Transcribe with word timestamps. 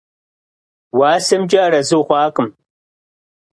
УасэмкӀэ 0.97 1.59
арэзы 1.65 1.95
хъуакъым. 2.05 2.49